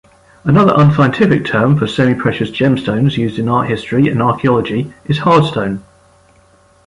[0.45, 5.83] Another unscientific term for semi-precious gemstones used in art history and archaeology is hardstone.